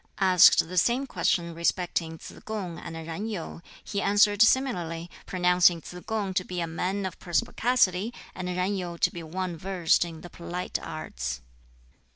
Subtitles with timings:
[0.17, 5.93] Asked the same question respecting Tsz kung and Yen Yu he answered similarly, pronouncing Tsz
[6.07, 10.21] kung to be a man of perspicacity, and Yen Yu to be one versed in
[10.21, 11.41] the polite arts.